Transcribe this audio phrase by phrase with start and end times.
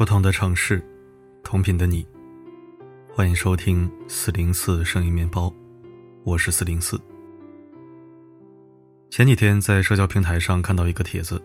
[0.00, 0.82] 不同的城市，
[1.44, 2.06] 同频的你，
[3.12, 5.54] 欢迎收听四零四声音面包，
[6.24, 6.98] 我是四零四。
[9.10, 11.38] 前几天在社交平台上看到一个帖子：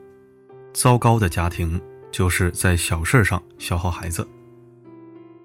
[0.74, 1.82] 糟糕的家庭
[2.14, 4.26] 就是在小事上消耗孩子，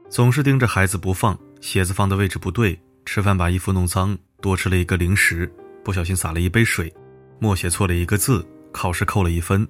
[0.09, 6.95] 总是盯着孩子不放，鞋子放的位置不对，吃饭把衣服弄脏，多吃了一个零食，不小心洒了一杯水，
[7.41, 9.67] 默写错了一个字，考试扣了一分，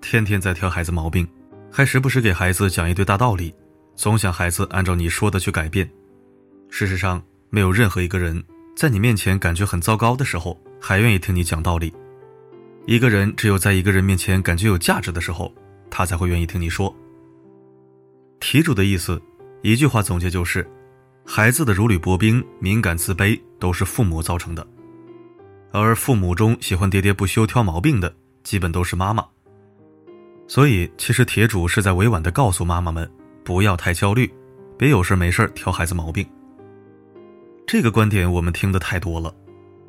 [0.00, 1.28] 天天在挑孩子毛病。
[1.74, 3.52] 还时不时给孩子讲一堆大道理，
[3.96, 5.90] 总想孩子按照你说的去改变。
[6.68, 8.44] 事实上，没有任何一个人
[8.76, 11.90] 在你面前感觉很糟糕的时候，还愿意听你讲道理。
[12.84, 15.50] 一个人只有在一个人面前感觉有价值的时候，
[15.88, 16.94] 他才会愿意听你说。
[18.38, 19.20] 题主的意思，
[19.62, 20.68] 一句话总结就是：
[21.24, 24.66] 孩子的如履薄冰、敏感自卑，都是父母造成的。
[25.70, 29.26] 而父母中喜欢喋喋不休、挑毛病的，基本都是妈妈。
[30.54, 33.10] 所以，其实铁主是在委婉地告诉妈妈们，
[33.42, 34.30] 不要太焦虑，
[34.76, 36.28] 别有事没事挑孩子毛病。
[37.66, 39.34] 这个观点我们听得太多了，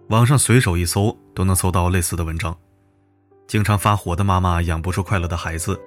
[0.07, 2.57] 网上随手一搜都能搜到类似的文章。
[3.45, 5.77] 经常发火的妈妈养不出快乐的孩子，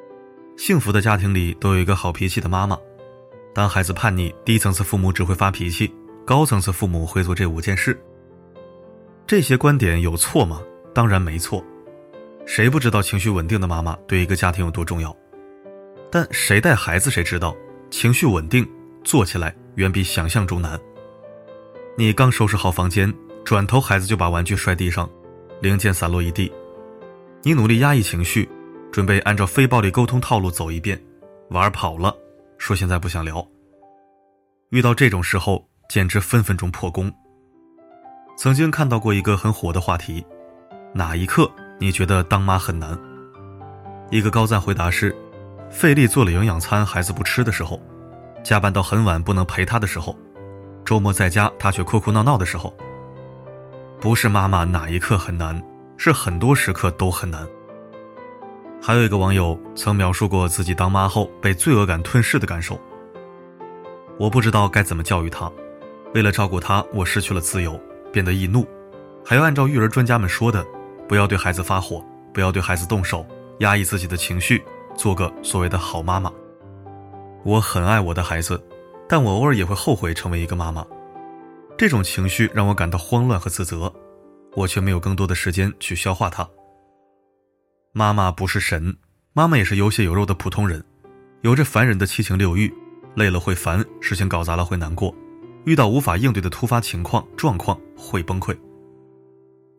[0.58, 2.76] 幸福的家庭里都有一个好脾气的妈妈。
[3.54, 5.90] 当孩子叛逆，低层次父母只会发脾气，
[6.26, 7.98] 高层次父母会做这五件事。
[9.26, 10.60] 这些观点有错吗？
[10.92, 11.64] 当然没错。
[12.46, 15.14] 谁不知道情绪稳定的妈妈对一个家庭有多重要？
[16.10, 17.54] 但谁带孩子谁知道，
[17.90, 18.66] 情绪稳定
[19.02, 20.80] 做起来远比想象中难。
[21.98, 23.12] 你刚收拾好房间，
[23.44, 25.10] 转头孩子就把玩具摔地上，
[25.60, 26.50] 零件散落一地。
[27.42, 28.48] 你努力压抑情绪，
[28.92, 30.98] 准备按照非暴力沟通套路走一遍，
[31.50, 32.16] 玩跑了，
[32.58, 33.46] 说现在不想聊。
[34.70, 37.12] 遇到这种时候，简直分分钟破功。
[38.36, 40.24] 曾经看到过一个很火的话题，
[40.94, 41.50] 哪一刻？
[41.78, 42.98] 你觉得当妈很难？
[44.10, 45.14] 一个高赞回答是：
[45.70, 47.78] 费力做了营养餐，孩子不吃的时候；
[48.42, 50.16] 加班到很晚不能陪他的时候；
[50.86, 52.74] 周末在家他却哭哭闹闹的时候。
[54.00, 55.62] 不是妈妈哪一刻很难，
[55.98, 57.46] 是很多时刻都很难。
[58.80, 62.78] 还有一个网友曾描述过自己当妈后被罪恶感吞噬的感受。
[64.18, 65.50] 我不知道该怎么教育他，
[66.14, 67.78] 为了照顾他，我失去了自由，
[68.10, 68.66] 变得易怒，
[69.22, 70.64] 还要按照育儿专家们说的。
[71.08, 73.24] 不要对孩子发火，不要对孩子动手，
[73.60, 74.62] 压抑自己的情绪，
[74.96, 76.32] 做个所谓的好妈妈。
[77.44, 78.62] 我很爱我的孩子，
[79.08, 80.84] 但我偶尔也会后悔成为一个妈妈。
[81.78, 83.92] 这种情绪让我感到慌乱和自责，
[84.54, 86.48] 我却没有更多的时间去消化它。
[87.92, 88.96] 妈妈不是神，
[89.32, 90.82] 妈妈也是有血有肉的普通人，
[91.42, 92.72] 有着凡人的七情六欲，
[93.14, 95.14] 累了会烦，事情搞砸了会难过，
[95.66, 98.56] 遇到无法应对的突发情况状况会崩溃。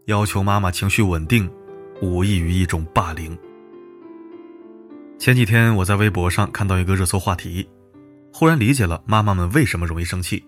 [0.07, 1.51] 要求妈妈情绪稳定，
[2.01, 3.37] 无异于一种霸凌。
[5.19, 7.67] 前几天我在微博上看到一个热搜话题，
[8.31, 10.41] 忽然理解了妈妈们为什么容易生气。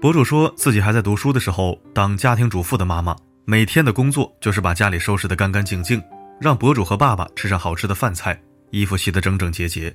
[0.00, 3.14] 博主说自己还在读书的时候，当家庭主妇的妈妈
[3.44, 6.02] 每天的工作就是把家里收拾得干干净净，
[6.40, 8.40] 让博主和爸爸吃上好吃的饭菜，
[8.70, 9.94] 衣服洗得整整洁洁。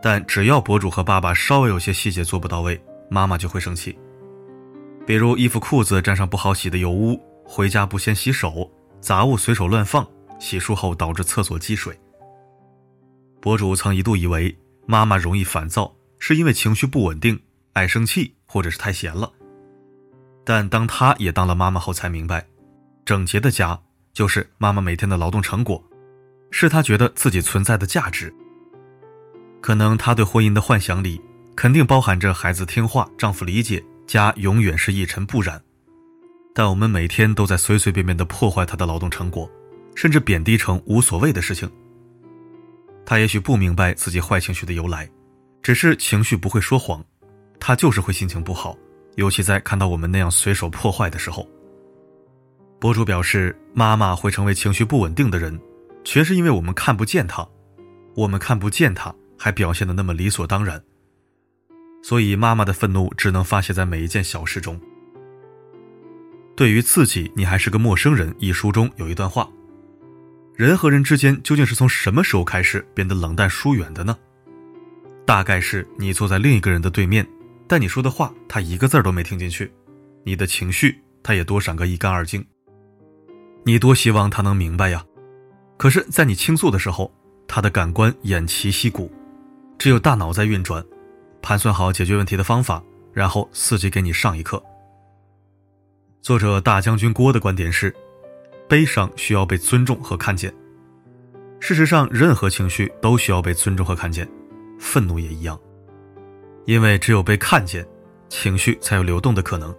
[0.00, 3.98] 但只要博主和爸爸稍微有些细节做不到位，妈妈就会生气，
[5.04, 7.20] 比如衣服裤子沾上不好洗的油污。
[7.52, 10.06] 回家不先洗手，杂物随手乱放，
[10.38, 11.98] 洗漱后导致厕所积水。
[13.40, 14.56] 博主曾一度以为
[14.86, 19.32] 妈妈容易烦躁是因为情绪不稳定、爱生气，或者是太闲了。
[20.44, 22.46] 但当他也当了妈妈后，才明白，
[23.04, 23.80] 整洁的家
[24.12, 25.84] 就是妈妈每天的劳动成果，
[26.52, 28.32] 是她觉得自己存在的价值。
[29.60, 31.20] 可能她对婚姻的幻想里，
[31.56, 35.60] 肯定包含着孩子听话、丈夫理解、家永远是一尘不染。
[36.54, 39.50] 但我们每天都在随随便便的破坏他的劳动成果，
[39.94, 41.70] 甚至贬低成无所谓的事情。
[43.06, 45.08] 他也许不明白自己坏情绪的由来，
[45.62, 47.04] 只是情绪不会说谎，
[47.58, 48.76] 他就是会心情不好，
[49.16, 51.48] 尤其在看到我们那样随手破坏的时候。
[52.78, 55.60] 博主表示，妈妈会成为情绪不稳定的人，
[56.04, 57.46] 全是因为我们看不见她，
[58.14, 60.82] 我们看不见她，还表现的那么理所当然。
[62.02, 64.80] 所以，妈妈的愤怒只能发泄在每一件小事中。
[66.56, 68.34] 对于自己，你还是个陌生人。
[68.38, 69.48] 一书中有一段话：
[70.54, 74.16] 人和人之间究竟是从什么时候开始变得冷淡疏远的呢？
[75.26, 77.26] 大概是你坐在另一个人的对面，
[77.66, 79.72] 但你说的话他一个字都没听进去，
[80.24, 82.44] 你的情绪他也多闪个一干二净。
[83.64, 85.04] 你多希望他能明白呀，
[85.76, 87.10] 可是，在你倾诉的时候，
[87.46, 89.10] 他的感官偃旗息鼓，
[89.78, 90.84] 只有大脑在运转，
[91.40, 92.82] 盘算好解决问题的方法，
[93.12, 94.62] 然后伺机给你上一课。
[96.22, 97.94] 作者大将军郭的观点是：
[98.68, 100.52] 悲伤需要被尊重和看见。
[101.60, 104.28] 事实上，任何情绪都需要被尊重和看见，
[104.78, 105.58] 愤怒也一样。
[106.66, 107.86] 因为只有被看见，
[108.28, 109.74] 情绪才有流动的可能。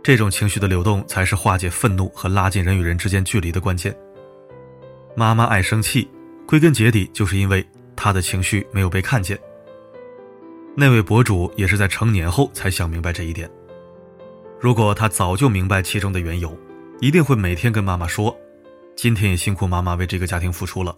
[0.00, 3.92] 这种情绪的流动，才是化解愤怒和拉近人与人之间距离的关键。
[5.16, 6.08] 妈妈爱生气，
[6.46, 7.66] 归根结底就是因为
[7.96, 9.36] 她的情绪没有被看见。
[10.76, 13.50] 那位博主也是在成年后才想明白这一点。
[14.62, 16.56] 如果他早就明白其中的缘由，
[17.00, 18.32] 一定会每天跟妈妈说
[18.94, 20.96] ：“今天也辛苦妈妈为这个家庭付出了。”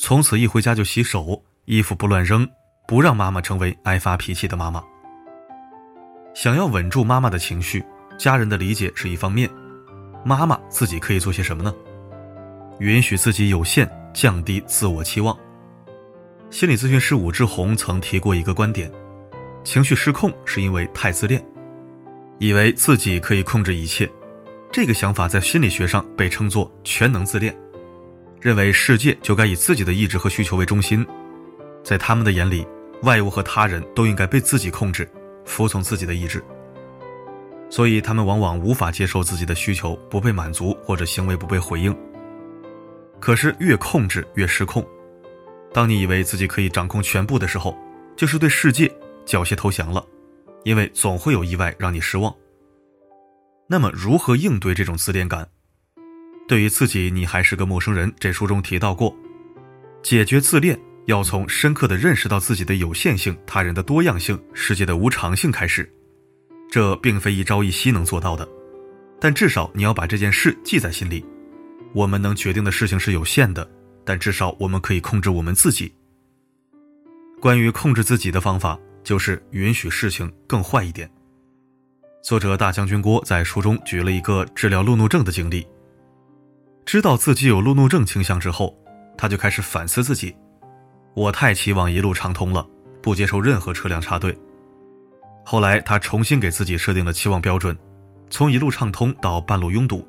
[0.00, 2.48] 从此一回家就洗手，衣服不乱扔，
[2.88, 4.82] 不让妈妈成为爱发脾气的妈妈。
[6.34, 7.84] 想要稳住妈妈的情绪。
[8.18, 9.46] 家人的理解是一方面，
[10.24, 11.74] 妈妈自己可以做些什么呢？
[12.78, 15.38] 允许自己有限，降低自我期望。
[16.48, 18.90] 心理咨询师武志红曾提过一个观点：
[19.64, 21.44] 情绪失控是因为太自恋，
[22.38, 24.10] 以为自己可以控制一切。
[24.70, 27.56] 这个想法在心理学上被称作全能自恋，
[28.40, 31.06] 认为世界就该以自己的意志和需求为中心，
[31.82, 32.66] 在他们的眼里，
[33.02, 35.08] 外物和他人都应该被自己控制，
[35.44, 36.42] 服从自己的意志。
[37.70, 41.96] 所以，他们往往无法接受自己的需求不被满足或者行为不被回应。
[43.18, 44.86] 可是，越控制越失控。
[45.72, 47.76] 当你以为自己可以掌控全部的时候，
[48.14, 48.90] 就是对世界
[49.24, 50.04] 缴械投降了，
[50.66, 52.34] 因为总会有意外让你失望。
[53.68, 55.48] 那么，如何应对这种自恋感？
[56.48, 58.12] 对于自己，你还是个陌生人。
[58.18, 59.16] 这书中提到过，
[60.02, 65.88] 解决自恋要从深刻的认识到自己的有限性、他人的多样性、世界的无常性开始。
[66.68, 68.48] 这并非一朝一夕能做到的，
[69.20, 71.24] 但至少你要把这件事记在心里。
[71.94, 73.70] 我们能决定的事情是有限的，
[74.04, 75.92] 但至少我们可以控制我们自己。
[77.40, 81.08] 关于控制自己的方法，就是允许事情更坏一点。
[82.24, 85.64] 作者大将军郭在书中举了一个治疗路怒症的经历。
[86.84, 88.76] 知道自己有路怒症倾向之后，
[89.16, 90.34] 他就开始反思自己：
[91.14, 92.68] 我太期望一路畅通了，
[93.00, 94.36] 不接受任何车辆插队。
[95.44, 97.78] 后来，他重新给自己设定了期望标准，
[98.28, 100.04] 从一路畅通到半路拥堵，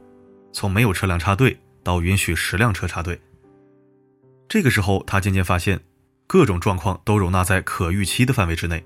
[0.51, 3.21] 从没有车辆插队到允许十辆车插队。
[4.49, 5.79] 这个时候，他渐渐发现，
[6.27, 8.85] 各种状况都容纳在可预期的范围之内，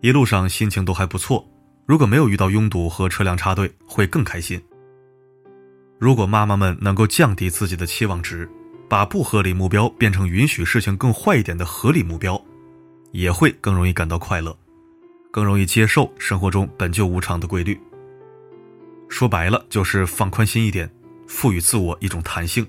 [0.00, 1.44] 一路上心情都还不错。
[1.84, 4.62] 如果没有遇到拥堵和车辆插队，会更开心。
[5.98, 8.48] 如果妈妈们能够降低自己的期望值，
[8.88, 12.40] 把不合理目标变成允许事情更坏一点的合理目标，
[13.10, 14.56] 也会更容易感到快乐。
[15.32, 17.78] 更容易接受生活中本就无常的规律。
[19.08, 20.88] 说白了，就是放宽心一点，
[21.26, 22.66] 赋予自我一种弹性。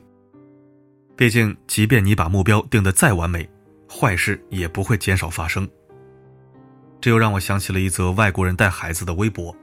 [1.16, 3.50] 毕竟，即便你把目标定得再完美，
[3.90, 5.68] 坏事也不会减少发生。
[7.00, 9.56] 这又让我想起了一则外国人带孩子的微博。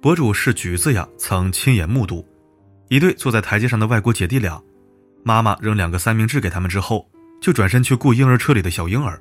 [0.00, 2.26] 博主是橘子呀，曾亲眼目睹
[2.88, 4.62] 一对坐在台阶上的外国姐弟俩，
[5.22, 7.06] 妈妈扔两个三明治给他们之后，
[7.40, 9.20] 就转身去顾婴儿车里的小婴儿。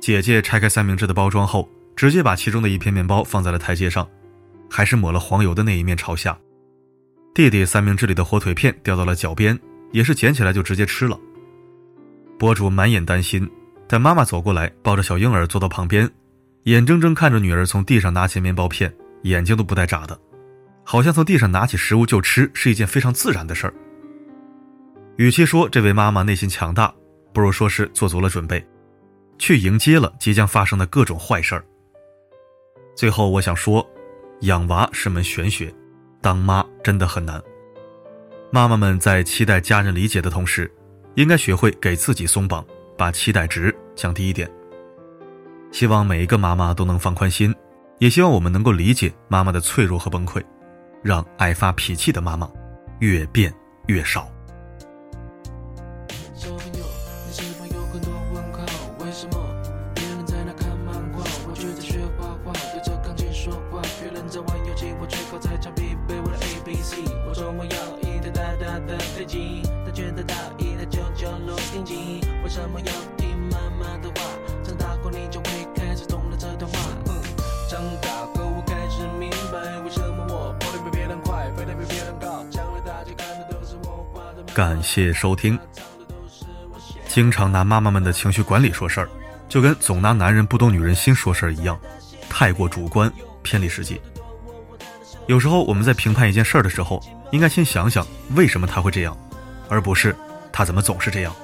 [0.00, 4.06] 姐姐拆开三明治的包装后，直接把其中的一片面包放在了台阶上，
[4.68, 6.36] 还是抹了黄油的那一面朝下。
[7.34, 9.58] 弟弟三明治里的火腿片掉到了脚边，
[9.92, 11.18] 也是捡起来就直接吃了。
[12.42, 13.48] 博主满眼担心，
[13.86, 16.10] 但妈妈走过来，抱着小婴儿坐到旁边，
[16.64, 20.20] 眼睁睁看着女儿从地上拿起面包片，眼睛都不带眨的，
[20.82, 23.74] 好像从地上拿起食物就吃是一件非常自然的事儿。
[25.18, 26.92] 与其说这位妈妈内心强大，
[27.32, 28.66] 不如说是做足了准备。
[29.38, 31.64] 去迎接了即将发生的各种坏事儿。
[32.96, 33.88] 最后，我想说，
[34.40, 35.72] 养娃是门玄学，
[36.20, 37.40] 当妈真的很难。
[38.50, 40.68] 妈妈们在期待家人理解的同时，
[41.14, 42.64] 应该学会给自己松绑，
[42.96, 44.50] 把期待值降低一点。
[45.70, 47.54] 希望每一个妈妈都能放宽心，
[47.98, 50.42] 也希望我们能够理解妈妈的脆弱和崩溃，
[51.02, 52.50] 让爱发脾气的妈妈
[53.00, 53.52] 越变
[53.86, 54.30] 越少。
[84.54, 85.58] 感谢收听。
[87.08, 89.08] 经常拿妈妈们的情绪管理说事儿，
[89.48, 91.78] 就跟总拿男人不懂女人心说事儿一样，
[92.28, 93.10] 太过主观，
[93.42, 93.98] 偏离实际。
[95.26, 99.16] 有时候我们在评判一件事儿的时候，应该先想想为什么他会这样，
[99.70, 100.14] 而不是
[100.52, 101.34] 他怎么总是这样。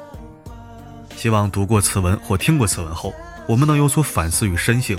[1.19, 3.13] 希望读过此文或听过此文后，
[3.49, 4.97] 我们能有所反思与深省。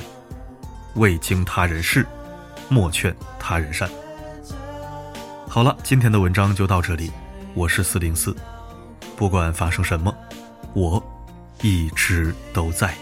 [0.96, 2.06] 未经他人事，
[2.68, 3.90] 莫劝他人善。
[5.48, 7.10] 好了，今天的文章就到这里。
[7.54, 8.36] 我是四零四，
[9.16, 10.14] 不管发生什么，
[10.74, 11.02] 我
[11.62, 12.94] 一直都在。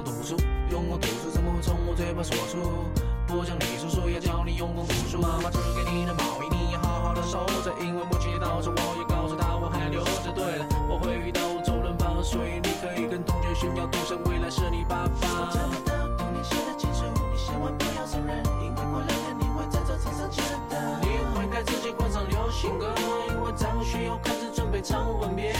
[0.00, 0.36] 功读书。
[0.70, 2.58] 用功读书怎么会从我嘴巴说出？
[3.26, 5.20] 不讲你叔叔要教你用功读书。
[5.20, 10.32] 妈妈织给你的毛衣，你要好好的收着，因为母亲节到时我也告诉她我还留着。
[10.34, 15.50] 对了，我会遇到周润发，所以你可以跟同学炫耀，赌神未来是你爸爸。
[22.60, 22.92] 情歌，
[23.30, 25.54] 因为在我需要开始准备唱吻别。